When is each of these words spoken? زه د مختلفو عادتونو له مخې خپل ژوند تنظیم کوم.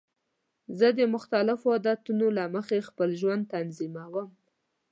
زه 0.79 0.87
د 0.97 0.99
مختلفو 1.13 1.67
عادتونو 1.75 2.25
له 2.37 2.43
مخې 2.55 2.85
خپل 2.89 3.09
ژوند 3.21 3.43
تنظیم 3.53 3.93
کوم. 4.13 4.29